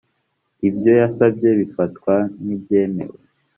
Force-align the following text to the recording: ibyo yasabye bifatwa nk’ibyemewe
ibyo 0.67 0.91
yasabye 1.01 1.49
bifatwa 1.59 2.13
nk’ibyemewe 2.41 3.17